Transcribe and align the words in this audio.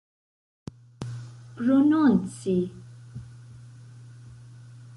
prononci 1.69 2.55